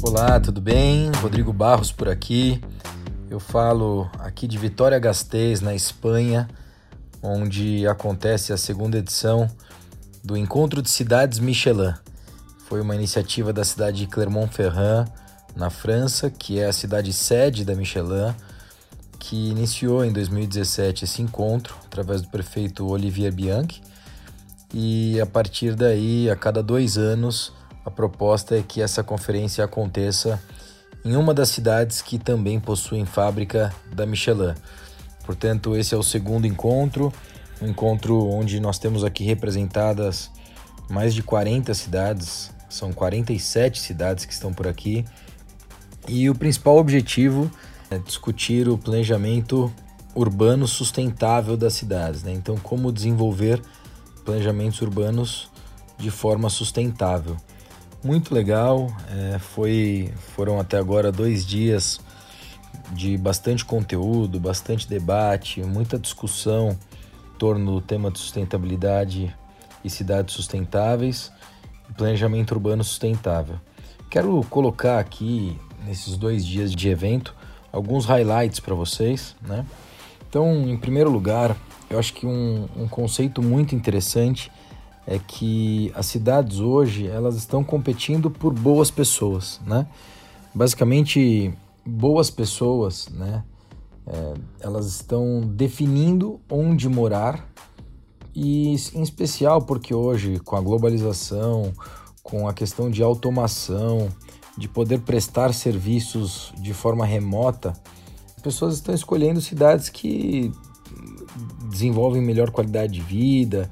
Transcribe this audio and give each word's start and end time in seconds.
Olá, 0.00 0.38
tudo 0.38 0.60
bem? 0.60 1.10
Rodrigo 1.20 1.52
Barros 1.52 1.90
por 1.90 2.08
aqui. 2.08 2.62
Eu 3.28 3.40
falo 3.40 4.08
aqui 4.20 4.46
de 4.46 4.56
Vitória 4.56 4.96
Gasteiz, 4.96 5.60
na 5.60 5.74
Espanha, 5.74 6.48
onde 7.20 7.84
acontece 7.84 8.52
a 8.52 8.56
segunda 8.56 8.96
edição 8.96 9.50
do 10.22 10.36
Encontro 10.36 10.80
de 10.80 10.88
Cidades 10.88 11.40
Michelin. 11.40 11.92
Foi 12.68 12.80
uma 12.80 12.94
iniciativa 12.94 13.52
da 13.52 13.64
cidade 13.64 13.98
de 13.98 14.06
Clermont-Ferrand, 14.06 15.06
na 15.56 15.68
França, 15.68 16.30
que 16.30 16.60
é 16.60 16.66
a 16.66 16.72
cidade 16.72 17.12
sede 17.12 17.64
da 17.64 17.74
Michelin, 17.74 18.32
que 19.18 19.50
iniciou 19.50 20.04
em 20.04 20.12
2017 20.12 21.06
esse 21.06 21.22
encontro 21.22 21.74
através 21.84 22.22
do 22.22 22.28
prefeito 22.28 22.86
Olivier 22.86 23.32
Bianchi. 23.32 23.82
E 24.72 25.20
a 25.20 25.26
partir 25.26 25.74
daí, 25.74 26.30
a 26.30 26.36
cada 26.36 26.62
dois 26.62 26.96
anos, 26.96 27.57
a 27.88 27.90
proposta 27.90 28.54
é 28.54 28.62
que 28.62 28.82
essa 28.82 29.02
conferência 29.02 29.64
aconteça 29.64 30.38
em 31.02 31.16
uma 31.16 31.32
das 31.32 31.48
cidades 31.48 32.02
que 32.02 32.18
também 32.18 32.60
possuem 32.60 33.06
fábrica 33.06 33.74
da 33.90 34.04
Michelin. 34.04 34.54
Portanto, 35.24 35.74
esse 35.74 35.94
é 35.94 35.96
o 35.96 36.02
segundo 36.02 36.46
encontro, 36.46 37.10
um 37.62 37.68
encontro 37.68 38.28
onde 38.28 38.60
nós 38.60 38.78
temos 38.78 39.04
aqui 39.04 39.24
representadas 39.24 40.30
mais 40.90 41.14
de 41.14 41.22
40 41.22 41.72
cidades, 41.72 42.50
são 42.68 42.92
47 42.92 43.80
cidades 43.80 44.26
que 44.26 44.34
estão 44.34 44.52
por 44.52 44.68
aqui. 44.68 45.04
E 46.06 46.28
o 46.28 46.34
principal 46.34 46.76
objetivo 46.76 47.50
é 47.90 47.96
discutir 47.98 48.68
o 48.68 48.76
planejamento 48.76 49.72
urbano 50.14 50.68
sustentável 50.68 51.56
das 51.56 51.72
cidades, 51.72 52.22
né? 52.22 52.32
Então, 52.32 52.56
como 52.58 52.92
desenvolver 52.92 53.62
planejamentos 54.26 54.82
urbanos 54.82 55.50
de 55.96 56.10
forma 56.10 56.50
sustentável 56.50 57.36
muito 58.02 58.34
legal. 58.34 58.88
É, 59.10 59.38
foi, 59.38 60.12
foram 60.34 60.58
até 60.60 60.78
agora 60.78 61.10
dois 61.10 61.44
dias 61.44 62.00
de 62.92 63.16
bastante 63.16 63.64
conteúdo, 63.64 64.40
bastante 64.40 64.88
debate, 64.88 65.62
muita 65.62 65.98
discussão 65.98 66.70
em 66.70 67.38
torno 67.38 67.74
do 67.74 67.80
tema 67.80 68.10
de 68.10 68.18
sustentabilidade 68.18 69.34
e 69.84 69.90
cidades 69.90 70.34
sustentáveis 70.34 71.30
e 71.88 71.92
planejamento 71.92 72.52
urbano 72.52 72.82
sustentável. 72.82 73.56
Quero 74.10 74.42
colocar 74.48 74.98
aqui 74.98 75.58
nesses 75.84 76.16
dois 76.16 76.44
dias 76.44 76.72
de 76.72 76.88
evento 76.88 77.34
alguns 77.70 78.06
highlights 78.06 78.58
para 78.58 78.74
vocês, 78.74 79.36
né? 79.42 79.64
Então, 80.28 80.68
em 80.68 80.76
primeiro 80.76 81.10
lugar, 81.10 81.56
eu 81.88 81.98
acho 81.98 82.12
que 82.12 82.26
um, 82.26 82.68
um 82.76 82.88
conceito 82.88 83.42
muito 83.42 83.74
interessante 83.74 84.50
é 85.10 85.18
que 85.18 85.90
as 85.94 86.04
cidades 86.04 86.60
hoje 86.60 87.06
elas 87.06 87.34
estão 87.34 87.64
competindo 87.64 88.30
por 88.30 88.52
boas 88.52 88.90
pessoas, 88.90 89.58
né? 89.66 89.86
Basicamente, 90.54 91.50
boas 91.84 92.28
pessoas, 92.28 93.08
né? 93.08 93.42
É, 94.06 94.34
elas 94.60 94.86
estão 94.86 95.40
definindo 95.40 96.38
onde 96.50 96.86
morar 96.90 97.48
e 98.34 98.76
em 98.94 99.02
especial 99.02 99.62
porque 99.62 99.94
hoje 99.94 100.38
com 100.40 100.56
a 100.56 100.60
globalização, 100.60 101.72
com 102.22 102.46
a 102.46 102.52
questão 102.52 102.90
de 102.90 103.02
automação, 103.02 104.10
de 104.58 104.68
poder 104.68 105.00
prestar 105.00 105.54
serviços 105.54 106.52
de 106.58 106.74
forma 106.74 107.06
remota, 107.06 107.72
as 108.36 108.42
pessoas 108.42 108.74
estão 108.74 108.94
escolhendo 108.94 109.40
cidades 109.40 109.88
que 109.88 110.52
desenvolvem 111.70 112.20
melhor 112.20 112.50
qualidade 112.50 112.92
de 112.92 113.00
vida, 113.00 113.70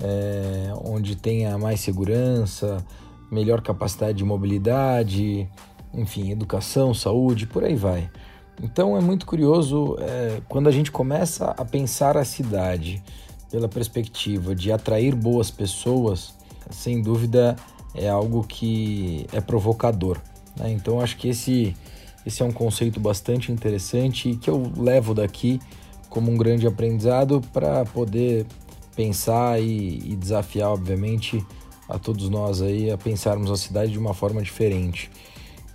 é, 0.00 0.72
onde 0.84 1.16
tenha 1.16 1.56
mais 1.58 1.80
segurança, 1.80 2.84
melhor 3.30 3.60
capacidade 3.60 4.18
de 4.18 4.24
mobilidade, 4.24 5.48
enfim, 5.94 6.30
educação, 6.30 6.92
saúde, 6.94 7.46
por 7.46 7.64
aí 7.64 7.74
vai. 7.74 8.10
Então 8.62 8.96
é 8.96 9.00
muito 9.00 9.24
curioso 9.24 9.96
é, 10.00 10.40
quando 10.48 10.68
a 10.68 10.72
gente 10.72 10.90
começa 10.90 11.46
a 11.56 11.64
pensar 11.64 12.16
a 12.16 12.24
cidade 12.24 13.02
pela 13.50 13.68
perspectiva 13.68 14.54
de 14.54 14.70
atrair 14.70 15.14
boas 15.14 15.50
pessoas, 15.50 16.34
sem 16.70 17.02
dúvida 17.02 17.56
é 17.94 18.08
algo 18.08 18.44
que 18.44 19.26
é 19.32 19.40
provocador. 19.40 20.18
Né? 20.56 20.70
Então 20.72 21.00
acho 21.00 21.16
que 21.16 21.28
esse, 21.28 21.74
esse 22.24 22.42
é 22.42 22.44
um 22.44 22.52
conceito 22.52 23.00
bastante 23.00 23.50
interessante 23.50 24.30
e 24.30 24.36
que 24.36 24.48
eu 24.48 24.70
levo 24.76 25.14
daqui 25.14 25.60
como 26.08 26.30
um 26.30 26.36
grande 26.36 26.66
aprendizado 26.66 27.40
para 27.52 27.84
poder 27.86 28.44
pensar 29.00 29.58
e, 29.58 30.12
e 30.12 30.14
desafiar, 30.14 30.68
obviamente, 30.68 31.42
a 31.88 31.98
todos 31.98 32.28
nós 32.28 32.60
aí 32.60 32.90
a 32.90 32.98
pensarmos 32.98 33.50
a 33.50 33.56
cidade 33.56 33.92
de 33.92 33.98
uma 33.98 34.12
forma 34.12 34.42
diferente. 34.42 35.10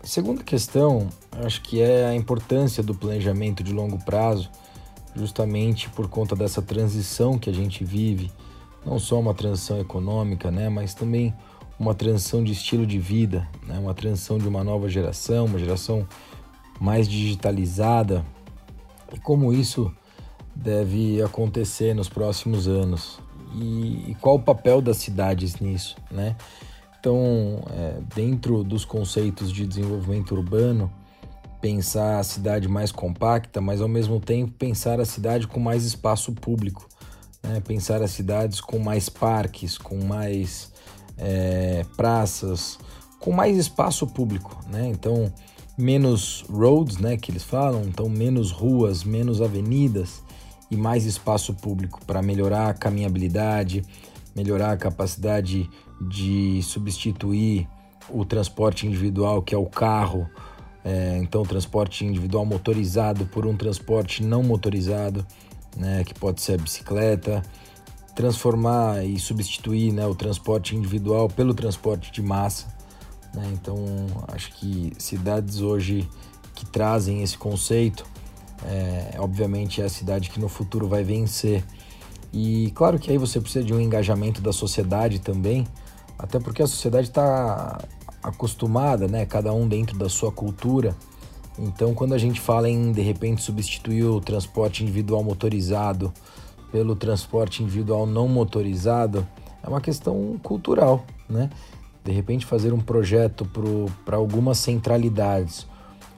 A 0.04 0.06
segunda 0.06 0.44
questão, 0.44 1.10
acho 1.44 1.64
que 1.64 1.82
é 1.82 2.06
a 2.06 2.16
importância 2.16 2.84
do 2.84 2.94
planejamento 2.94 3.64
de 3.64 3.74
longo 3.74 3.98
prazo, 4.06 4.48
justamente 5.16 5.90
por 5.90 6.08
conta 6.08 6.36
dessa 6.36 6.62
transição 6.62 7.40
que 7.40 7.50
a 7.50 7.54
gente 7.54 7.84
vive, 7.84 8.32
não 8.86 9.00
só 9.00 9.20
uma 9.20 9.34
transição 9.34 9.80
econômica, 9.80 10.52
né, 10.52 10.70
mas 10.70 10.94
também 10.94 11.34
uma 11.80 11.96
transição 11.96 12.44
de 12.44 12.52
estilo 12.52 12.86
de 12.86 13.00
vida, 13.00 13.48
né, 13.66 13.80
uma 13.80 13.96
transição 13.96 14.38
de 14.38 14.48
uma 14.48 14.64
nova 14.64 14.88
geração, 14.88 15.46
uma 15.46 15.58
geração 15.58 16.08
mais 16.80 17.08
digitalizada, 17.10 18.24
e 19.12 19.20
como 19.20 19.52
isso 19.52 19.92
deve 20.56 21.22
acontecer 21.22 21.94
nos 21.94 22.08
próximos 22.08 22.68
anos 22.68 23.20
e, 23.54 24.12
e 24.12 24.18
qual 24.22 24.36
o 24.36 24.40
papel 24.40 24.82
das 24.82 24.98
cidades 24.98 25.60
nisso, 25.60 25.96
né? 26.10 26.36
Então, 27.00 27.64
é, 27.70 28.00
dentro 28.16 28.64
dos 28.64 28.84
conceitos 28.84 29.52
de 29.52 29.66
desenvolvimento 29.68 30.34
urbano, 30.34 30.92
pensar 31.62 32.20
a 32.20 32.24
cidade 32.24 32.68
mais 32.68 32.92
compacta, 32.92 33.62
mas 33.62 33.80
ao 33.80 33.88
mesmo 33.88 34.20
tempo 34.20 34.52
pensar 34.54 35.00
a 35.00 35.06
cidade 35.06 35.48
com 35.48 35.60
mais 35.60 35.84
espaço 35.84 36.32
público, 36.34 36.88
né? 37.44 37.62
pensar 37.62 38.02
as 38.02 38.12
cidades 38.12 38.60
com 38.60 38.80
mais 38.80 39.08
parques, 39.08 39.78
com 39.78 40.04
mais 40.04 40.72
é, 41.18 41.86
praças, 41.96 42.80
com 43.20 43.32
mais 43.32 43.58
espaço 43.58 44.08
público, 44.08 44.60
né? 44.68 44.88
Então, 44.88 45.32
menos 45.78 46.44
roads, 46.50 46.98
né, 46.98 47.18
que 47.18 47.32
eles 47.32 47.44
falam, 47.44 47.84
então 47.84 48.08
menos 48.08 48.52
ruas, 48.52 49.04
menos 49.04 49.42
avenidas, 49.42 50.24
e 50.70 50.76
mais 50.76 51.06
espaço 51.06 51.54
público 51.54 52.00
para 52.06 52.22
melhorar 52.22 52.70
a 52.70 52.74
caminhabilidade, 52.74 53.84
melhorar 54.36 54.72
a 54.72 54.78
capacidade 54.78 55.70
de 56.02 56.62
substituir 56.64 57.68
o 58.10 58.26
transporte 58.26 58.86
individual, 58.86 59.42
que 59.42 59.56
é 59.56 59.58
o 59.58 59.66
carro, 59.66 60.30
é, 60.84 61.18
então 61.18 61.42
o 61.42 61.46
transporte 61.46 62.06
individual 62.06 62.46
motorizado 62.46 63.26
por 63.26 63.46
um 63.48 63.56
transporte 63.56 64.24
não 64.24 64.44
motorizado, 64.44 65.26
né, 65.76 66.04
que 66.04 66.14
pode 66.14 66.42
ser 66.42 66.54
a 66.54 66.58
bicicleta, 66.58 67.42
transformar 68.16 69.04
e 69.04 69.20
substituir 69.20 69.92
né, 69.92 70.06
o 70.06 70.16
transporte 70.16 70.76
individual 70.76 71.28
pelo 71.28 71.54
transporte 71.54 72.12
de 72.12 72.22
massa. 72.22 72.68
Né? 73.34 73.50
Então, 73.54 73.76
acho 74.28 74.54
que 74.54 74.94
cidades 74.98 75.60
hoje 75.60 76.08
que 76.54 76.66
trazem 76.66 77.22
esse 77.22 77.38
conceito 77.38 78.06
é, 78.64 79.16
obviamente 79.20 79.82
é 79.82 79.86
a 79.86 79.90
cidade 79.90 80.30
que 80.30 80.40
no 80.40 80.48
futuro 80.48 80.88
vai 80.88 81.04
vencer. 81.04 81.64
E 82.32 82.72
claro 82.76 83.00
que 83.00 83.12
aí 83.12 83.18
você 83.18 83.40
precisa 83.40 83.64
de 83.64 83.74
um 83.74 83.80
engajamento 83.80 84.42
da 84.42 84.52
sociedade 84.52 85.20
também, 85.20 85.66
até 86.18 86.40
porque 86.40 86.62
a 86.62 86.68
sociedade 86.68 87.08
está 87.08 87.82
acostumada, 88.22 89.08
né? 89.08 89.26
Cada 89.26 89.54
um 89.54 89.68
dentro 89.68 89.98
da 89.98 90.10
sua 90.10 90.32
cultura. 90.32 90.96
Então, 91.58 91.94
quando 91.94 92.14
a 92.14 92.18
gente 92.18 92.42
fala 92.42 92.70
em 92.70 92.92
de 92.92 93.02
repente 93.02 93.42
substituir 93.42 94.04
o 94.04 94.20
transporte 94.20 94.84
individual 94.84 95.24
motorizado 95.24 96.14
pelo 96.72 96.96
transporte 96.96 97.64
individual 97.64 98.06
não 98.06 98.28
motorizado, 98.28 99.26
é 99.64 99.70
uma 99.70 99.80
questão 99.80 100.38
cultural, 100.44 101.06
né? 101.30 101.50
De 102.04 102.12
repente 102.12 102.46
fazer 102.46 102.74
um 102.74 102.80
projeto 102.80 103.48
para 104.04 104.18
algumas 104.18 104.58
centralidades 104.58 105.66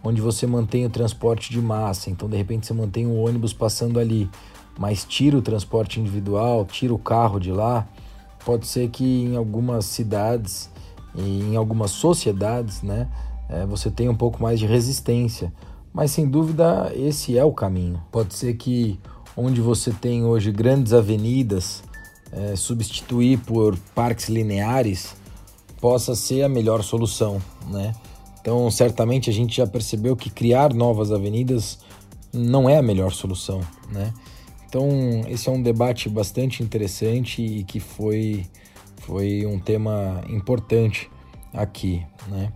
onde 0.07 0.21
você 0.21 0.47
mantém 0.47 0.85
o 0.85 0.89
transporte 0.89 1.51
de 1.51 1.61
massa, 1.61 2.09
então 2.09 2.29
de 2.29 2.37
repente 2.37 2.65
você 2.65 2.73
mantém 2.73 3.05
o 3.05 3.15
ônibus 3.15 3.53
passando 3.53 3.99
ali, 3.99 4.29
mas 4.77 5.03
tira 5.03 5.37
o 5.37 5.41
transporte 5.41 5.99
individual, 5.99 6.65
tira 6.65 6.93
o 6.93 6.99
carro 6.99 7.39
de 7.39 7.51
lá, 7.51 7.87
pode 8.45 8.67
ser 8.67 8.89
que 8.89 9.03
em 9.03 9.35
algumas 9.35 9.85
cidades 9.85 10.69
em 11.17 11.55
algumas 11.55 11.91
sociedades, 11.91 12.81
né, 12.81 13.07
é, 13.49 13.65
você 13.65 13.89
tenha 13.89 14.11
um 14.11 14.15
pouco 14.15 14.41
mais 14.41 14.59
de 14.59 14.65
resistência, 14.65 15.51
mas 15.93 16.11
sem 16.11 16.27
dúvida 16.27 16.91
esse 16.95 17.37
é 17.37 17.43
o 17.43 17.51
caminho. 17.51 18.01
Pode 18.11 18.35
ser 18.35 18.53
que 18.55 18.99
onde 19.35 19.61
você 19.61 19.91
tem 19.91 20.23
hoje 20.23 20.51
grandes 20.51 20.93
avenidas, 20.93 21.83
é, 22.31 22.55
substituir 22.55 23.39
por 23.39 23.77
parques 23.95 24.27
lineares 24.29 25.15
possa 25.79 26.13
ser 26.15 26.43
a 26.43 26.49
melhor 26.49 26.83
solução, 26.83 27.41
né? 27.69 27.93
Então, 28.47 28.71
certamente 28.71 29.29
a 29.29 29.33
gente 29.33 29.57
já 29.57 29.67
percebeu 29.67 30.15
que 30.15 30.29
criar 30.29 30.73
novas 30.73 31.11
avenidas 31.11 31.79
não 32.31 32.69
é 32.69 32.77
a 32.77 32.81
melhor 32.81 33.11
solução, 33.11 33.59
né? 33.91 34.13
Então, 34.65 34.89
esse 35.27 35.49
é 35.49 35.51
um 35.51 35.61
debate 35.61 36.07
bastante 36.07 36.63
interessante 36.63 37.41
e 37.41 37.65
que 37.65 37.81
foi, 37.81 38.45
foi 39.01 39.45
um 39.45 39.59
tema 39.59 40.23
importante 40.29 41.11
aqui, 41.53 42.05
né? 42.29 42.53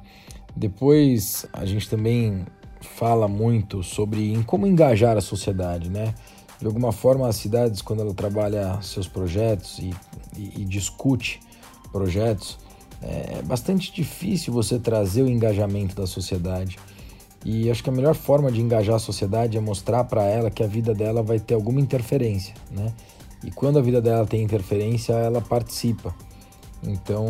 Depois 0.56 1.46
a 1.52 1.66
gente 1.66 1.90
também 1.90 2.46
fala 2.80 3.28
muito 3.28 3.84
sobre 3.84 4.42
como 4.46 4.66
engajar 4.66 5.18
a 5.18 5.22
sociedade, 5.22 5.90
né? 5.90 6.16
De 6.58 6.68
alguma 6.68 6.94
forma, 6.94 7.28
as 7.28 7.36
cidades, 7.36 7.82
quando 7.82 8.02
ela 8.02 8.14
trabalha 8.14 8.82
seus 8.82 9.10
projetos 9.10 9.78
e, 9.80 9.94
e, 10.38 10.62
e 10.62 10.64
discute 10.64 11.42
projetos, 11.92 12.58
é 13.02 13.42
bastante 13.42 13.92
difícil 13.94 14.54
você 14.54 14.80
trazer 14.80 15.24
o 15.24 15.28
engajamento 15.28 15.96
da 15.96 16.06
sociedade. 16.06 16.78
E 17.44 17.72
acho 17.72 17.84
que 17.84 17.90
a 17.90 17.94
melhor 17.94 18.14
forma 18.14 18.52
de 18.52 18.62
engajar 18.62 18.96
a 18.96 19.00
sociedade 19.00 19.58
é 19.58 19.62
mostrar 19.62 20.04
para 20.04 20.24
ela 20.24 20.52
que 20.52 20.64
a 20.64 20.68
vida 20.68 20.94
dela 20.94 21.24
vai 21.24 21.40
ter 21.40 21.56
alguma 21.56 21.80
interferência, 21.80 22.54
né? 22.70 22.94
E 23.44 23.50
quando 23.50 23.80
a 23.80 23.82
vida 23.82 24.00
dela 24.00 24.28
tem 24.28 24.44
interferência, 24.44 25.14
ela 25.14 25.42
participa. 25.42 26.14
Então, 26.84 27.26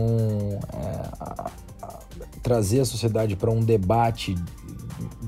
é, 0.74 1.10
a, 1.18 1.52
a, 1.82 2.00
trazer 2.44 2.82
a 2.82 2.86
sociedade 2.86 3.38
para 3.38 3.50
um 3.50 3.62
debate 3.62 4.36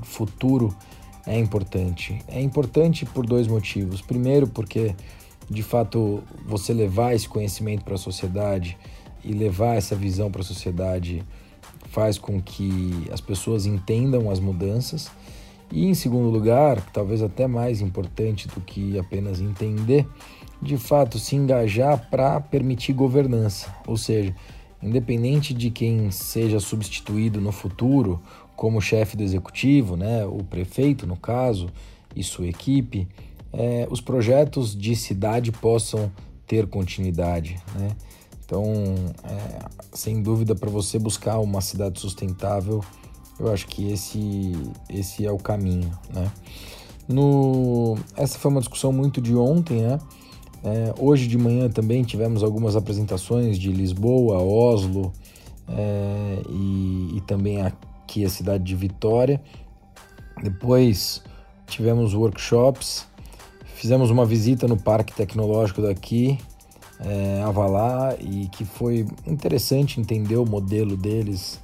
futuro 0.02 0.74
é 1.26 1.38
importante. 1.38 2.20
É 2.28 2.40
importante 2.40 3.06
por 3.06 3.24
dois 3.24 3.46
motivos. 3.46 4.02
Primeiro, 4.02 4.46
porque 4.46 4.94
de 5.48 5.62
fato 5.62 6.22
você 6.46 6.74
levar 6.74 7.14
esse 7.14 7.28
conhecimento 7.28 7.84
para 7.84 7.94
a 7.94 7.98
sociedade 7.98 8.76
e 9.24 9.32
levar 9.32 9.76
essa 9.76 9.96
visão 9.96 10.30
para 10.30 10.42
a 10.42 10.44
sociedade 10.44 11.22
faz 11.86 12.18
com 12.18 12.40
que 12.40 13.08
as 13.12 13.20
pessoas 13.20 13.66
entendam 13.66 14.30
as 14.30 14.40
mudanças. 14.40 15.10
E 15.70 15.86
em 15.86 15.94
segundo 15.94 16.28
lugar, 16.28 16.80
talvez 16.92 17.22
até 17.22 17.46
mais 17.46 17.80
importante 17.80 18.48
do 18.48 18.60
que 18.60 18.98
apenas 18.98 19.40
entender, 19.40 20.06
de 20.60 20.76
fato 20.76 21.18
se 21.18 21.36
engajar 21.36 22.08
para 22.10 22.40
permitir 22.40 22.92
governança, 22.92 23.74
ou 23.86 23.96
seja, 23.96 24.34
independente 24.82 25.54
de 25.54 25.70
quem 25.70 26.10
seja 26.10 26.60
substituído 26.60 27.40
no 27.40 27.50
futuro 27.50 28.20
como 28.54 28.80
chefe 28.80 29.16
do 29.16 29.22
executivo, 29.22 29.96
né, 29.96 30.24
o 30.24 30.44
prefeito 30.44 31.06
no 31.06 31.16
caso 31.16 31.68
e 32.14 32.22
sua 32.22 32.46
equipe, 32.46 33.08
é, 33.52 33.86
os 33.90 34.00
projetos 34.00 34.76
de 34.76 34.94
cidade 34.94 35.50
possam 35.50 36.10
ter 36.46 36.66
continuidade, 36.66 37.56
né? 37.74 37.90
Então, 38.54 38.94
é, 39.24 39.68
sem 39.92 40.22
dúvida, 40.22 40.54
para 40.54 40.70
você 40.70 40.96
buscar 40.96 41.40
uma 41.40 41.60
cidade 41.60 41.98
sustentável, 41.98 42.84
eu 43.40 43.52
acho 43.52 43.66
que 43.66 43.90
esse, 43.90 44.52
esse 44.88 45.26
é 45.26 45.32
o 45.32 45.38
caminho, 45.38 45.90
né? 46.14 46.30
No, 47.08 47.98
essa 48.16 48.38
foi 48.38 48.52
uma 48.52 48.60
discussão 48.60 48.92
muito 48.92 49.20
de 49.20 49.34
ontem, 49.34 49.82
né? 49.82 49.98
É, 50.62 50.94
hoje 51.00 51.26
de 51.26 51.36
manhã 51.36 51.68
também 51.68 52.04
tivemos 52.04 52.44
algumas 52.44 52.76
apresentações 52.76 53.58
de 53.58 53.72
Lisboa, 53.72 54.38
Oslo 54.38 55.12
é, 55.68 56.42
e, 56.48 57.16
e, 57.16 57.20
também 57.26 57.60
aqui 57.60 58.24
a 58.24 58.30
cidade 58.30 58.62
de 58.62 58.76
Vitória. 58.76 59.42
Depois 60.40 61.20
tivemos 61.66 62.14
workshops, 62.14 63.04
fizemos 63.74 64.10
uma 64.10 64.24
visita 64.24 64.68
no 64.68 64.76
Parque 64.76 65.12
Tecnológico 65.12 65.82
daqui, 65.82 66.38
é, 67.00 67.42
Avalar, 67.42 68.16
e 68.20 68.48
que 68.48 68.64
foi 68.64 69.06
interessante 69.26 70.00
entender 70.00 70.36
o 70.36 70.46
modelo 70.46 70.96
deles 70.96 71.60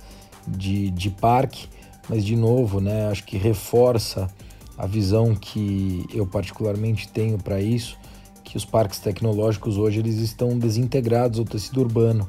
de, 0.47 0.91
de 0.91 1.11
parque, 1.11 1.69
mas 2.09 2.25
de 2.25 2.37
novo, 2.37 2.81
né, 2.81 3.09
acho 3.09 3.25
que 3.25 3.37
reforça 3.37 4.29
a 4.77 4.87
visão 4.87 5.35
que 5.35 6.07
eu 6.13 6.27
particularmente 6.27 7.07
tenho 7.09 7.39
para 7.39 7.61
isso, 7.61 7.99
que 8.43 8.57
os 8.57 8.65
parques 8.65 8.99
tecnológicos 8.99 9.77
hoje 9.77 10.01
eles 10.01 10.17
estão 10.17 10.59
desintegrados 10.59 11.39
ao 11.39 11.45
tecido 11.45 11.81
urbano. 11.81 12.29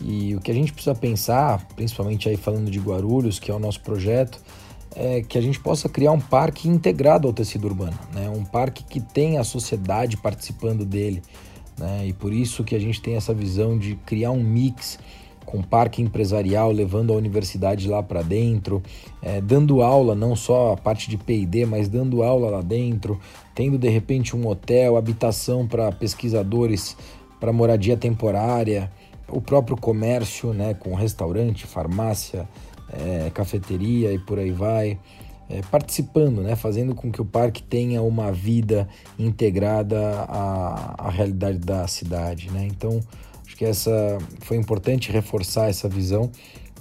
E 0.00 0.34
o 0.34 0.40
que 0.40 0.50
a 0.50 0.54
gente 0.54 0.72
precisa 0.72 0.94
pensar, 0.94 1.66
principalmente 1.76 2.28
aí 2.28 2.36
falando 2.36 2.70
de 2.70 2.78
Guarulhos, 2.78 3.38
que 3.38 3.50
é 3.50 3.54
o 3.54 3.58
nosso 3.58 3.80
projeto, 3.80 4.40
é 4.94 5.22
que 5.22 5.38
a 5.38 5.40
gente 5.40 5.60
possa 5.60 5.88
criar 5.88 6.12
um 6.12 6.20
parque 6.20 6.68
integrado 6.68 7.26
ao 7.28 7.34
tecido 7.34 7.66
urbano, 7.66 7.98
né? 8.12 8.28
um 8.30 8.44
parque 8.44 8.82
que 8.84 9.00
tenha 9.00 9.40
a 9.40 9.44
sociedade 9.44 10.16
participando 10.16 10.84
dele. 10.84 11.22
Né? 11.78 12.08
E 12.08 12.12
por 12.12 12.32
isso 12.32 12.64
que 12.64 12.74
a 12.74 12.78
gente 12.78 13.00
tem 13.00 13.16
essa 13.16 13.32
visão 13.32 13.78
de 13.78 13.96
criar 14.06 14.30
um 14.30 14.42
mix 14.42 14.98
com 15.44 15.62
parque 15.62 16.00
empresarial, 16.00 16.70
levando 16.70 17.12
a 17.12 17.16
universidade 17.16 17.88
lá 17.88 18.02
para 18.02 18.22
dentro, 18.22 18.82
é, 19.20 19.40
dando 19.40 19.82
aula, 19.82 20.14
não 20.14 20.34
só 20.34 20.72
a 20.72 20.76
parte 20.76 21.10
de 21.10 21.16
PD, 21.16 21.66
mas 21.66 21.88
dando 21.88 22.22
aula 22.22 22.48
lá 22.48 22.62
dentro, 22.62 23.20
tendo 23.54 23.76
de 23.76 23.88
repente 23.88 24.36
um 24.36 24.46
hotel, 24.46 24.96
habitação 24.96 25.66
para 25.66 25.90
pesquisadores, 25.92 26.96
para 27.40 27.52
moradia 27.52 27.96
temporária, 27.96 28.90
o 29.28 29.40
próprio 29.40 29.76
comércio, 29.76 30.52
né, 30.52 30.74
com 30.74 30.94
restaurante, 30.94 31.66
farmácia, 31.66 32.48
é, 32.92 33.30
cafeteria 33.30 34.12
e 34.12 34.18
por 34.18 34.38
aí 34.38 34.50
vai, 34.50 34.98
é, 35.52 35.60
participando, 35.70 36.42
né, 36.42 36.56
fazendo 36.56 36.94
com 36.94 37.12
que 37.12 37.20
o 37.20 37.24
parque 37.24 37.62
tenha 37.62 38.02
uma 38.02 38.32
vida 38.32 38.88
integrada 39.18 40.00
à, 40.28 41.06
à 41.06 41.10
realidade 41.10 41.58
da 41.58 41.86
cidade. 41.86 42.50
Né? 42.50 42.66
Então, 42.66 43.00
Acho 43.52 43.58
que 43.58 43.64
essa 43.66 44.18
foi 44.40 44.56
importante 44.56 45.12
reforçar 45.12 45.68
essa 45.68 45.86
visão, 45.86 46.30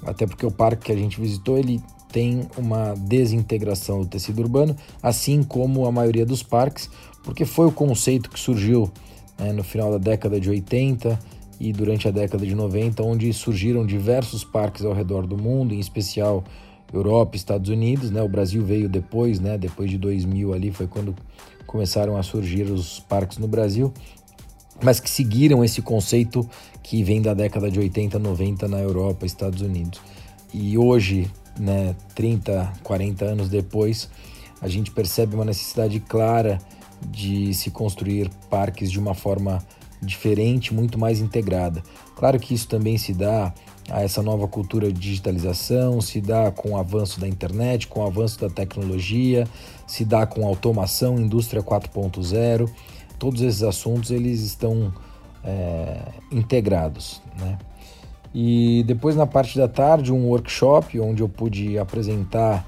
até 0.06 0.26
porque 0.26 0.46
o 0.46 0.52
parque 0.52 0.86
que 0.86 0.92
a 0.94 0.96
gente 0.96 1.20
visitou 1.20 1.58
ele 1.58 1.82
tem 2.14 2.48
uma 2.58 2.94
desintegração 2.94 4.00
do 4.00 4.08
tecido 4.08 4.42
urbano, 4.42 4.74
assim 5.04 5.44
como 5.44 5.86
a 5.86 5.92
maioria 5.92 6.26
dos 6.26 6.42
parques, 6.42 6.90
porque 7.26 7.44
foi 7.44 7.68
o 7.68 7.74
conceito 7.74 8.30
que 8.30 8.40
surgiu 8.40 8.90
né, 9.38 9.52
no 9.52 9.66
final 9.66 9.92
da 9.92 9.98
década 9.98 10.40
de 10.40 10.50
80 10.50 11.20
e 11.60 11.74
durante 11.74 12.08
a 12.08 12.12
década 12.12 12.46
de 12.46 12.56
90, 12.56 13.04
onde 13.04 13.34
surgiram 13.34 13.86
diversos 13.86 14.46
parques 14.46 14.86
ao 14.86 14.94
redor 14.94 15.28
do 15.28 15.38
mundo, 15.38 15.74
em 15.74 15.80
especial 15.80 16.42
Europa, 16.94 17.36
Estados 17.36 17.70
Unidos, 17.70 18.12
né? 18.12 18.22
O 18.22 18.30
Brasil 18.30 18.64
veio 18.64 18.90
depois, 18.90 19.40
né? 19.40 19.58
Depois 19.58 19.90
de 19.90 19.98
2000 19.98 20.54
ali 20.54 20.72
foi 20.72 20.88
quando 20.88 21.16
começaram 21.66 22.18
a 22.18 22.24
surgir 22.24 22.64
os 22.64 23.00
parques 23.00 23.38
no 23.38 23.48
Brasil 23.48 23.94
mas 24.84 25.00
que 25.00 25.10
seguiram 25.10 25.64
esse 25.64 25.82
conceito 25.82 26.48
que 26.82 27.04
vem 27.04 27.22
da 27.22 27.34
década 27.34 27.70
de 27.70 27.80
80, 27.80 28.18
90 28.18 28.68
na 28.68 28.80
Europa, 28.80 29.26
Estados 29.26 29.62
Unidos. 29.62 30.02
E 30.54 30.78
hoje, 30.78 31.30
né, 31.58 31.96
30, 32.16 32.74
40 32.84 33.26
anos 33.26 33.50
depois, 33.50 34.10
a 34.62 34.68
gente 34.68 34.92
percebe 34.92 35.36
uma 35.36 35.46
necessidade 35.46 36.00
clara 36.00 36.60
de 37.10 37.54
se 37.54 37.72
construir 37.72 38.30
parques 38.50 38.92
de 38.92 39.00
uma 39.00 39.14
forma 39.14 39.64
diferente, 40.02 40.74
muito 40.74 40.98
mais 40.98 41.20
integrada. 41.20 41.84
Claro 42.16 42.40
que 42.40 42.54
isso 42.54 42.68
também 42.68 42.98
se 42.98 43.14
dá 43.14 43.54
a 43.92 44.02
essa 44.02 44.24
nova 44.24 44.48
cultura 44.48 44.92
de 44.92 45.00
digitalização, 45.00 46.02
se 46.02 46.22
dá 46.22 46.50
com 46.52 46.72
o 46.72 46.78
avanço 46.78 47.20
da 47.20 47.28
internet, 47.28 47.88
com 47.88 48.00
o 48.00 48.08
avanço 48.08 48.40
da 48.40 48.50
tecnologia, 48.50 49.48
se 49.86 50.06
dá 50.06 50.26
com 50.26 50.48
automação, 50.48 51.20
indústria 51.20 51.62
4.0 51.62 52.70
todos 53.22 53.44
esses 53.44 53.62
assuntos 53.62 54.10
eles 54.10 54.42
estão 54.42 54.92
é, 55.44 56.00
integrados, 56.32 57.22
né? 57.40 57.60
E 58.34 58.84
depois 58.88 59.16
na 59.16 59.28
parte 59.28 59.60
da 59.60 59.68
tarde 59.68 60.12
um 60.12 60.26
workshop 60.26 61.00
onde 61.00 61.22
eu 61.22 61.30
pude 61.30 61.78
apresentar 61.78 62.66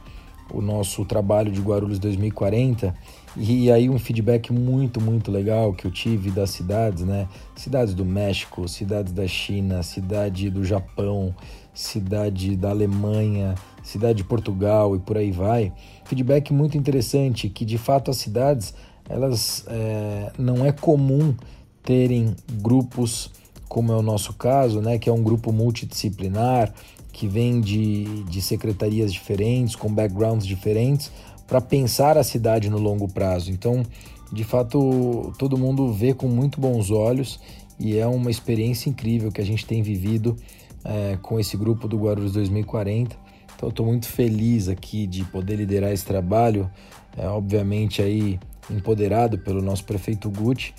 o 0.52 0.62
nosso 0.62 1.06
trabalho 1.06 1.52
de 1.52 1.62
Guarulhos 1.62 2.00
2040 2.00 2.94
e 3.36 3.72
aí 3.72 3.90
um 3.90 3.98
feedback 3.98 4.54
muito 4.54 5.02
muito 5.02 5.32
legal 5.32 5.74
que 5.74 5.86
eu 5.86 5.92
tive 5.92 6.30
das 6.30 6.52
cidades, 6.52 7.04
né? 7.04 7.28
Cidades 7.56 7.94
do 7.94 8.06
México, 8.06 8.68
cidades 8.68 9.12
da 9.12 9.28
China, 9.28 9.82
cidade 9.82 10.50
do 10.50 10.64
Japão, 10.64 11.34
cidade 11.74 12.56
da 12.56 12.70
Alemanha, 12.70 13.56
cidade 13.82 14.18
de 14.18 14.24
Portugal 14.24 14.96
e 14.96 15.00
por 15.00 15.18
aí 15.18 15.32
vai. 15.32 15.74
Feedback 16.06 16.54
muito 16.54 16.78
interessante 16.78 17.50
que 17.50 17.66
de 17.66 17.78
fato 17.78 18.12
as 18.12 18.18
cidades 18.18 18.74
elas 19.10 19.66
é, 19.68 20.32
não 20.38 20.66
é 20.66 20.72
comum 20.72 21.36
terem 21.84 22.36
grupos 22.62 23.32
como 23.68 23.92
é 23.92 23.96
o 23.96 24.04
nosso 24.04 24.34
caso, 24.34 24.80
né, 24.82 25.00
que 25.00 25.10
é 25.10 25.12
um 25.12 25.24
grupo 25.24 25.52
multidisciplinar 25.52 26.72
que 27.13 27.27
vem 27.27 27.62
de, 27.62 28.24
de 28.24 28.41
secretarias 28.41 29.13
diferentes, 29.13 29.75
com 29.75 29.93
backgrounds 29.93 30.46
diferentes, 30.46 31.12
para 31.48 31.62
pensar 31.62 32.17
a 32.17 32.24
cidade 32.24 32.70
no 32.70 32.79
longo 32.79 33.08
prazo. 33.08 33.51
Então, 33.51 33.86
de 34.32 34.43
fato, 34.43 35.32
todo 35.38 35.58
mundo 35.58 35.93
vê 35.93 36.13
com 36.13 36.27
muito 36.27 36.60
bons 36.60 36.89
olhos 36.89 37.39
e 37.79 37.98
é 37.98 38.08
uma 38.08 38.32
experiência 38.32 38.89
incrível 38.89 39.32
que 39.32 39.39
a 39.39 39.46
gente 39.46 39.63
tem 39.65 39.84
vivido 39.84 40.36
é, 40.84 41.17
com 41.22 41.39
esse 41.39 41.55
grupo 41.55 41.88
do 41.88 41.98
Guarulhos 41.98 42.34
2040. 42.34 43.15
Então, 43.55 43.70
estou 43.70 43.86
muito 43.86 44.08
feliz 44.08 44.67
aqui 44.67 45.05
de 45.05 45.24
poder 45.25 45.55
liderar 45.55 45.91
esse 45.91 46.03
trabalho. 46.03 46.70
É, 47.15 47.27
obviamente, 47.27 48.01
aí 48.01 48.39
empoderado 48.70 49.38
pelo 49.38 49.62
nosso 49.62 49.84
prefeito 49.84 50.29
Gucci, 50.29 50.74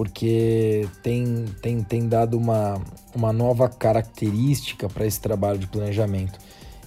porque 0.00 0.88
tem, 1.02 1.44
tem, 1.60 1.82
tem 1.82 2.08
dado 2.08 2.38
uma, 2.38 2.80
uma 3.14 3.34
nova 3.34 3.68
característica 3.68 4.88
para 4.88 5.04
esse 5.04 5.20
trabalho 5.20 5.58
de 5.58 5.66
planejamento. 5.66 6.38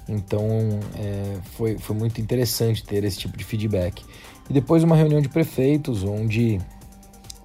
Então 0.09 0.47
é, 0.95 1.37
foi, 1.55 1.77
foi 1.77 1.95
muito 1.95 2.19
interessante 2.19 2.83
ter 2.83 3.03
esse 3.03 3.19
tipo 3.19 3.37
de 3.37 3.43
feedback. 3.43 4.03
E 4.49 4.53
depois 4.53 4.83
uma 4.83 4.95
reunião 4.95 5.21
de 5.21 5.29
prefeitos, 5.29 6.03
onde 6.03 6.59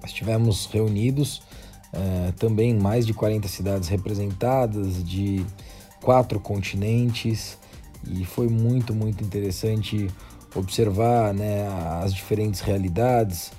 estivemos 0.03 0.65
reunidos, 0.65 1.43
é, 1.93 2.31
também 2.31 2.73
mais 2.73 3.05
de 3.05 3.13
40 3.13 3.47
cidades 3.47 3.89
representadas, 3.89 5.03
de 5.03 5.45
quatro 6.01 6.39
continentes, 6.39 7.59
e 8.07 8.25
foi 8.25 8.47
muito, 8.47 8.91
muito 8.91 9.23
interessante 9.23 10.09
observar 10.55 11.31
né, 11.31 11.67
as 12.01 12.11
diferentes 12.11 12.59
realidades. 12.59 13.51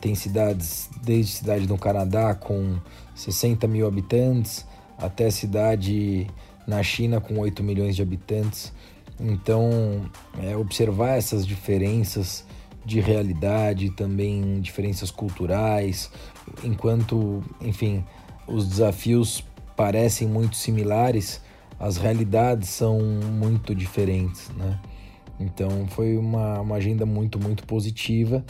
Tem 0.00 0.14
cidades, 0.14 0.88
desde 1.02 1.32
cidade 1.32 1.66
no 1.66 1.78
Canadá 1.78 2.34
com 2.34 2.78
60 3.14 3.66
mil 3.66 3.86
habitantes 3.86 4.66
até 5.00 5.30
cidade 5.30 6.26
na 6.66 6.82
China 6.82 7.20
com 7.20 7.38
8 7.38 7.62
milhões 7.62 7.96
de 7.96 8.02
habitantes. 8.02 8.72
Então, 9.18 10.08
é, 10.42 10.56
observar 10.56 11.16
essas 11.16 11.46
diferenças 11.46 12.44
de 12.84 13.00
realidade, 13.00 13.90
também 13.90 14.60
diferenças 14.60 15.10
culturais, 15.10 16.10
enquanto, 16.64 17.42
enfim, 17.60 18.04
os 18.46 18.66
desafios 18.66 19.44
parecem 19.76 20.26
muito 20.26 20.56
similares, 20.56 21.40
as 21.78 21.96
realidades 21.96 22.68
são 22.68 23.00
muito 23.00 23.74
diferentes, 23.74 24.50
né? 24.56 24.78
Então 25.38 25.86
foi 25.88 26.18
uma, 26.18 26.60
uma 26.60 26.76
agenda 26.76 27.06
muito, 27.06 27.38
muito 27.38 27.66
positiva 27.66 28.44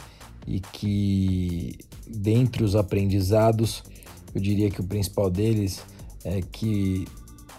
e 0.47 0.59
que 0.59 1.77
dentre 2.07 2.63
os 2.63 2.75
aprendizados, 2.75 3.83
eu 4.33 4.41
diria 4.41 4.69
que 4.69 4.81
o 4.81 4.83
principal 4.83 5.29
deles 5.29 5.83
é 6.23 6.41
que 6.41 7.07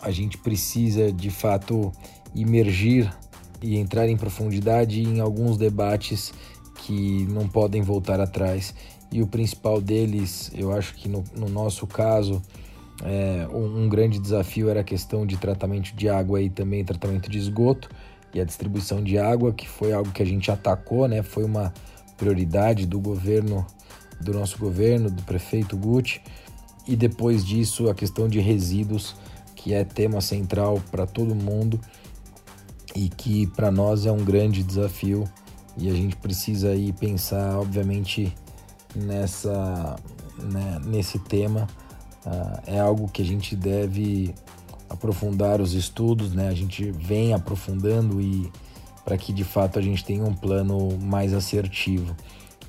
a 0.01 0.11
gente 0.11 0.39
precisa 0.39 1.13
de 1.13 1.31
fato 1.31 1.93
imergir 2.35 3.13
e 3.63 3.77
entrar 3.77 4.09
em 4.09 4.17
profundidade 4.17 5.01
em 5.01 5.21
alguns 5.21 5.57
debates 5.57 6.33
que 6.85 7.27
não 7.31 7.49
podem 7.49 7.83
voltar 7.83 8.21
atrás. 8.21 8.75
E 9.13 9.23
o 9.23 9.27
principal 9.27 9.81
deles, 9.81 10.51
eu 10.55 10.73
acho 10.73 10.95
que 10.95 11.09
no, 11.09 11.23
no 11.37 11.49
nosso 11.49 11.87
caso, 11.87 12.43
é, 13.05 13.47
um, 13.53 13.85
um, 13.85 13.89
grande 13.89 14.19
desafio 14.19 14.69
era 14.69 14.81
a 14.81 14.85
questão 14.85 15.27
de 15.27 15.37
tratamento 15.37 15.95
de 15.95 16.09
água 16.09 16.41
e 16.41 16.49
também 16.49 16.85
tratamento 16.85 17.31
de 17.31 17.39
esgoto 17.39 17.89
e 18.35 18.41
a 18.41 18.45
distribuição 18.45 19.03
de 19.03 19.19
água, 19.19 19.53
que 19.53 19.69
foi 19.69 19.93
algo 19.93 20.11
que 20.11 20.23
a 20.23 20.27
gente 20.27 20.51
atacou, 20.51 21.07
né? 21.07 21.23
Foi 21.23 21.45
uma 21.45 21.73
prioridade 22.23 22.87
do 22.87 23.01
governo, 23.01 23.67
do 24.21 24.33
nosso 24.33 24.59
governo, 24.59 25.11
do 25.11 25.23
prefeito 25.23 25.77
Gucci. 25.77 26.21
E 26.87 26.95
depois 26.95 27.45
disso, 27.45 27.89
a 27.89 27.95
questão 27.95 28.29
de 28.29 28.41
resíduos, 28.41 29.15
que 29.57 29.73
é 29.73 29.85
tema 29.85 30.21
central 30.21 30.81
para 30.91 31.07
todo 31.07 31.35
mundo 31.35 31.81
e 32.95 33.09
que 33.09 33.47
para 33.49 33.71
nós 33.71 34.07
é 34.07 34.13
um 34.13 34.25
grande 34.25 34.63
desafio 34.63 35.25
e 35.77 35.89
a 35.89 35.95
gente 35.95 36.17
precisa 36.17 36.71
aí 36.71 36.93
pensar, 36.93 37.59
obviamente, 37.59 38.35
nessa, 38.95 39.97
né, 40.39 40.81
nesse 40.85 41.19
tema 41.19 41.67
Uh, 42.25 42.63
é 42.67 42.79
algo 42.79 43.09
que 43.09 43.21
a 43.21 43.25
gente 43.25 43.57
deve 43.57 44.33
aprofundar 44.89 45.61
os 45.61 45.75
estudos, 45.75 46.33
né? 46.33 46.49
A 46.49 46.55
gente 46.55 46.91
vem 46.93 47.35
aprofundando 47.35 48.21
e 48.21 48.51
para 49.05 49.17
que 49.17 49.33
de 49.33 49.45
fato 49.45 49.79
a 49.79 49.83
gente 49.83 50.05
tenha 50.05 50.25
um 50.25 50.35
plano 50.35 50.97
mais 50.99 51.33
assertivo. 51.33 52.15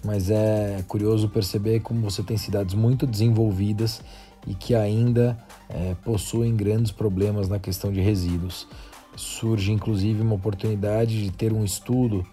Mas 0.04 0.30
é 0.30 0.84
curioso 0.88 1.30
perceber 1.30 1.80
como 1.80 2.02
você 2.02 2.22
tem 2.22 2.38
cidades 2.38 2.76
muito 2.76 3.08
desenvolvidas 3.08 4.02
e 4.46 4.54
que 4.54 4.76
ainda 4.76 5.38
é, 5.70 5.96
possuem 6.04 6.56
grandes 6.56 6.92
problemas 6.92 7.48
na 7.48 7.60
questão 7.60 7.92
de 7.92 8.02
resíduos. 8.02 8.68
Surge 9.16 9.72
inclusive 9.72 10.22
uma 10.22 10.36
oportunidade 10.36 11.24
de 11.24 11.32
ter 11.32 11.54
um 11.54 11.64
estudo 11.64 12.26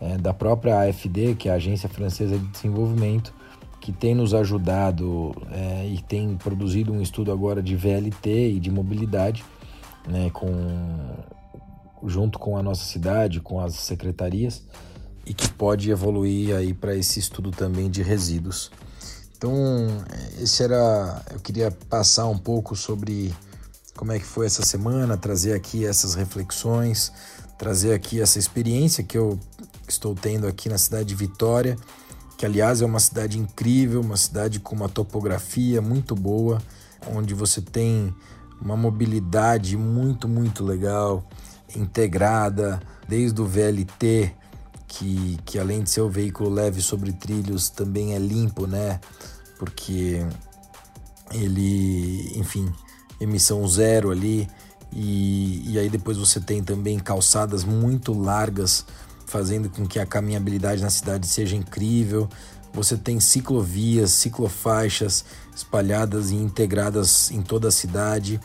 é, 0.00 0.16
da 0.18 0.34
própria 0.34 0.80
AFD, 0.80 1.36
que 1.36 1.48
é 1.48 1.52
a 1.52 1.54
Agência 1.54 1.88
Francesa 1.88 2.36
de 2.36 2.46
Desenvolvimento, 2.48 3.32
que 3.80 3.92
tem 3.92 4.14
nos 4.14 4.34
ajudado 4.34 5.32
é, 5.50 5.86
e 5.86 6.00
tem 6.02 6.36
produzido 6.36 6.92
um 6.92 7.00
estudo 7.00 7.30
agora 7.30 7.62
de 7.62 7.76
VLT 7.76 8.54
e 8.54 8.60
de 8.60 8.70
mobilidade, 8.70 9.44
né, 10.08 10.30
com, 10.30 10.46
junto 12.06 12.38
com 12.38 12.56
a 12.56 12.62
nossa 12.62 12.84
cidade, 12.84 13.40
com 13.40 13.60
as 13.60 13.74
secretarias, 13.74 14.62
e 15.24 15.32
que 15.32 15.48
pode 15.48 15.90
evoluir 15.90 16.54
aí 16.54 16.74
para 16.74 16.96
esse 16.96 17.20
estudo 17.20 17.50
também 17.50 17.90
de 17.90 18.02
resíduos. 18.02 18.70
Então, 19.36 19.52
esse 20.40 20.62
era, 20.62 21.22
eu 21.32 21.40
queria 21.40 21.70
passar 21.88 22.26
um 22.28 22.38
pouco 22.38 22.76
sobre 22.76 23.34
como 23.96 24.12
é 24.12 24.18
que 24.18 24.24
foi 24.24 24.46
essa 24.46 24.64
semana, 24.64 25.16
trazer 25.16 25.54
aqui 25.54 25.84
essas 25.84 26.14
reflexões, 26.14 27.12
trazer 27.58 27.92
aqui 27.94 28.20
essa 28.20 28.38
experiência 28.38 29.04
que 29.04 29.18
eu 29.18 29.38
estou 29.88 30.14
tendo 30.14 30.46
aqui 30.46 30.68
na 30.68 30.78
cidade 30.78 31.06
de 31.06 31.14
Vitória 31.14 31.76
que 32.42 32.46
aliás 32.46 32.82
é 32.82 32.84
uma 32.84 32.98
cidade 32.98 33.38
incrível, 33.38 34.00
uma 34.00 34.16
cidade 34.16 34.58
com 34.58 34.74
uma 34.74 34.88
topografia 34.88 35.80
muito 35.80 36.12
boa, 36.16 36.60
onde 37.14 37.34
você 37.34 37.60
tem 37.60 38.12
uma 38.60 38.76
mobilidade 38.76 39.76
muito, 39.76 40.26
muito 40.26 40.64
legal, 40.64 41.24
integrada, 41.76 42.80
desde 43.08 43.40
o 43.40 43.46
VLT, 43.46 44.34
que, 44.86 45.38
que 45.44 45.58
além 45.58 45.82
de 45.82 45.90
ser 45.90 46.02
o 46.02 46.08
veículo 46.08 46.50
leve 46.50 46.82
sobre 46.82 47.12
trilhos, 47.12 47.70
também 47.70 48.14
é 48.14 48.18
limpo, 48.18 48.66
né? 48.66 49.00
Porque 49.58 50.24
ele, 51.30 52.32
enfim, 52.36 52.72
emissão 53.20 53.66
zero 53.66 54.10
ali, 54.10 54.48
e, 54.92 55.72
e 55.72 55.78
aí 55.78 55.88
depois 55.88 56.18
você 56.18 56.38
tem 56.38 56.62
também 56.62 56.98
calçadas 56.98 57.64
muito 57.64 58.12
largas 58.12 58.84
fazendo 59.26 59.70
com 59.70 59.86
que 59.86 59.98
a 59.98 60.04
caminhabilidade 60.04 60.82
na 60.82 60.90
cidade 60.90 61.26
seja 61.26 61.56
incrível. 61.56 62.28
Você 62.74 62.98
tem 62.98 63.18
ciclovias, 63.18 64.12
ciclofaixas 64.12 65.24
espalhadas 65.56 66.30
e 66.30 66.34
integradas 66.34 67.30
em 67.30 67.40
toda 67.40 67.68
a 67.68 67.72
cidade 67.72 68.38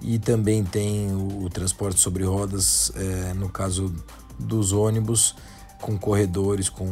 e 0.00 0.18
também 0.18 0.64
tem 0.64 1.12
o, 1.12 1.48
transporte 1.50 2.00
sobre 2.00 2.24
rodas, 2.24 2.92
é, 2.94 3.34
no 3.34 3.48
caso 3.48 3.94
dos 4.38 4.72
ônibus, 4.72 5.34
com 5.80 5.98
corredores, 5.98 6.68
com 6.68 6.86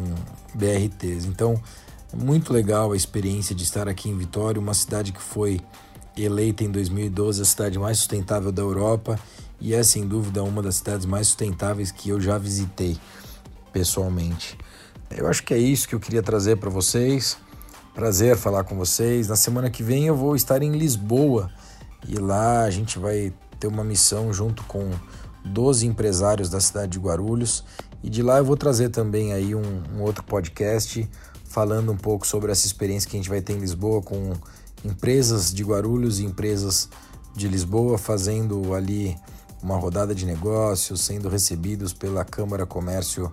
BRTs. 0.54 1.24
Então, 1.24 1.60
muito 2.12 2.52
legal 2.52 2.92
a 2.92 2.96
experiência 2.96 3.54
de 3.54 3.62
estar 3.62 3.88
aqui 3.88 4.08
em 4.08 4.16
Vitória, 4.16 4.60
uma 4.60 4.74
cidade 4.74 5.12
que 5.12 5.22
foi 5.22 5.60
eleita 6.16 6.64
em 6.64 6.70
2012 6.70 7.42
a 7.42 7.44
cidade 7.44 7.78
mais 7.78 7.98
sustentável 7.98 8.50
da 8.50 8.62
Europa 8.62 9.18
e 9.60 9.74
é 9.74 9.82
sem 9.82 10.06
dúvida 10.06 10.42
uma 10.42 10.62
das 10.62 10.76
cidades 10.76 11.06
mais 11.06 11.26
sustentáveis 11.26 11.90
que 11.90 12.08
eu 12.08 12.20
já 12.20 12.38
visitei 12.38 12.98
pessoalmente. 13.72 14.56
Eu 15.10 15.28
acho 15.28 15.42
que 15.42 15.54
é 15.54 15.58
isso 15.58 15.88
que 15.88 15.94
eu 15.94 16.00
queria 16.00 16.22
trazer 16.22 16.56
para 16.56 16.70
vocês. 16.70 17.36
Prazer 17.94 18.36
falar 18.36 18.64
com 18.64 18.76
vocês. 18.76 19.28
Na 19.28 19.36
semana 19.36 19.70
que 19.70 19.82
vem 19.82 20.06
eu 20.06 20.16
vou 20.16 20.34
estar 20.34 20.62
em 20.62 20.72
Lisboa 20.72 21.50
e 22.08 22.16
lá 22.16 22.62
a 22.62 22.70
gente 22.70 22.98
vai 22.98 23.32
ter 23.58 23.66
uma 23.66 23.84
missão 23.84 24.32
junto 24.32 24.62
com 24.64 24.90
12 25.44 25.86
empresários 25.86 26.48
da 26.48 26.60
cidade 26.60 26.92
de 26.92 26.98
Guarulhos. 26.98 27.64
E 28.02 28.10
de 28.10 28.22
lá 28.22 28.38
eu 28.38 28.44
vou 28.44 28.56
trazer 28.56 28.90
também 28.90 29.32
aí 29.32 29.54
um, 29.54 29.82
um 29.94 30.02
outro 30.02 30.22
podcast 30.24 31.08
falando 31.44 31.90
um 31.90 31.96
pouco 31.96 32.26
sobre 32.26 32.52
essa 32.52 32.66
experiência 32.66 33.08
que 33.08 33.16
a 33.16 33.20
gente 33.20 33.28
vai 33.28 33.40
ter 33.40 33.54
em 33.54 33.58
Lisboa 33.58 34.02
com 34.02 34.32
empresas 34.84 35.52
de 35.52 35.64
Guarulhos 35.64 36.18
e 36.18 36.24
empresas 36.24 36.88
de 37.34 37.48
Lisboa 37.48 37.98
fazendo 37.98 38.74
ali 38.74 39.16
uma 39.62 39.76
rodada 39.76 40.14
de 40.14 40.26
negócios, 40.26 41.00
sendo 41.00 41.28
recebidos 41.28 41.92
pela 41.92 42.24
Câmara 42.24 42.66
Comércio 42.66 43.32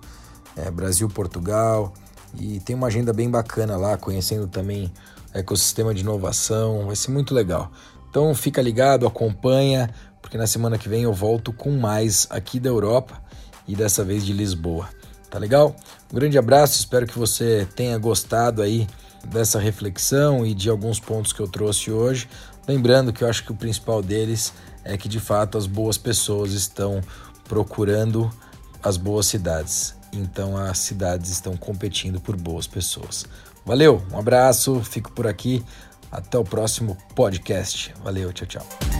é, 0.56 0.70
Brasil-Portugal, 0.70 1.92
e 2.38 2.60
tem 2.60 2.74
uma 2.74 2.88
agenda 2.88 3.12
bem 3.12 3.30
bacana 3.30 3.76
lá, 3.76 3.96
conhecendo 3.96 4.48
também 4.48 4.92
ecossistema 5.32 5.94
de 5.94 6.00
inovação, 6.00 6.86
vai 6.86 6.96
ser 6.96 7.10
muito 7.10 7.34
legal. 7.34 7.70
Então 8.14 8.32
fica 8.32 8.62
ligado, 8.62 9.08
acompanha, 9.08 9.90
porque 10.22 10.38
na 10.38 10.46
semana 10.46 10.78
que 10.78 10.88
vem 10.88 11.02
eu 11.02 11.12
volto 11.12 11.52
com 11.52 11.72
mais 11.72 12.28
aqui 12.30 12.60
da 12.60 12.68
Europa 12.68 13.20
e 13.66 13.74
dessa 13.74 14.04
vez 14.04 14.24
de 14.24 14.32
Lisboa. 14.32 14.88
Tá 15.28 15.36
legal? 15.36 15.74
Um 16.12 16.14
grande 16.14 16.38
abraço, 16.38 16.78
espero 16.78 17.08
que 17.08 17.18
você 17.18 17.66
tenha 17.74 17.98
gostado 17.98 18.62
aí 18.62 18.86
dessa 19.26 19.58
reflexão 19.58 20.46
e 20.46 20.54
de 20.54 20.70
alguns 20.70 21.00
pontos 21.00 21.32
que 21.32 21.40
eu 21.40 21.48
trouxe 21.48 21.90
hoje. 21.90 22.28
Lembrando 22.68 23.12
que 23.12 23.24
eu 23.24 23.28
acho 23.28 23.44
que 23.44 23.50
o 23.50 23.56
principal 23.56 24.00
deles 24.00 24.52
é 24.84 24.96
que 24.96 25.08
de 25.08 25.18
fato 25.18 25.58
as 25.58 25.66
boas 25.66 25.98
pessoas 25.98 26.52
estão 26.52 27.00
procurando 27.48 28.30
as 28.80 28.96
boas 28.96 29.26
cidades. 29.26 29.92
Então 30.12 30.56
as 30.56 30.78
cidades 30.78 31.32
estão 31.32 31.56
competindo 31.56 32.20
por 32.20 32.36
boas 32.36 32.68
pessoas. 32.68 33.26
Valeu, 33.66 34.04
um 34.12 34.18
abraço, 34.18 34.80
fico 34.84 35.10
por 35.10 35.26
aqui. 35.26 35.64
Até 36.10 36.38
o 36.38 36.44
próximo 36.44 36.96
podcast. 37.14 37.94
Valeu, 38.02 38.32
tchau, 38.32 38.46
tchau. 38.46 38.93